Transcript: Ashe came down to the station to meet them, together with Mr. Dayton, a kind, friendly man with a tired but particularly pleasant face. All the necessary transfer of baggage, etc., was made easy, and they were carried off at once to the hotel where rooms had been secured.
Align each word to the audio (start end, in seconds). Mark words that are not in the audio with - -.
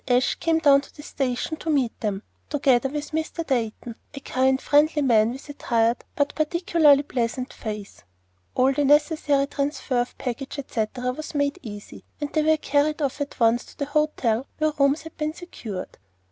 Ashe 0.07 0.33
came 0.33 0.57
down 0.57 0.81
to 0.81 0.95
the 0.95 1.03
station 1.03 1.57
to 1.57 1.69
meet 1.69 1.99
them, 1.99 2.23
together 2.49 2.89
with 2.89 3.11
Mr. 3.11 3.45
Dayton, 3.45 3.93
a 4.15 4.19
kind, 4.21 4.59
friendly 4.59 5.03
man 5.03 5.31
with 5.31 5.47
a 5.47 5.53
tired 5.53 6.03
but 6.15 6.33
particularly 6.33 7.03
pleasant 7.03 7.53
face. 7.53 8.03
All 8.55 8.73
the 8.73 8.83
necessary 8.83 9.45
transfer 9.45 10.01
of 10.01 10.17
baggage, 10.17 10.57
etc., 10.57 11.11
was 11.13 11.35
made 11.35 11.59
easy, 11.61 12.03
and 12.19 12.33
they 12.33 12.41
were 12.41 12.57
carried 12.57 12.99
off 12.99 13.21
at 13.21 13.39
once 13.39 13.63
to 13.65 13.77
the 13.77 13.85
hotel 13.85 14.47
where 14.57 14.73
rooms 14.79 15.03
had 15.03 15.15
been 15.17 15.35
secured. 15.35 15.99